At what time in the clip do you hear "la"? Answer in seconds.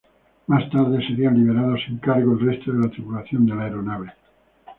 2.79-2.89, 3.55-3.63